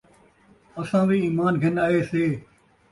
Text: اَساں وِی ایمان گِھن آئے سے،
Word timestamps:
اَساں 0.79 1.03
وِی 1.07 1.17
ایمان 1.25 1.53
گِھن 1.61 1.75
آئے 1.85 1.99
سے، 2.09 2.23